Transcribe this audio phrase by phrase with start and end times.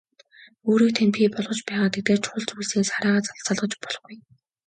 [0.69, 4.15] Өөрийг тань бий болгож байгаа тэдгээр чухал зүйлсээс хараагаа салгаж болохгүй.